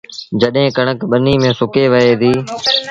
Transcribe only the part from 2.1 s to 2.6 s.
ديٚ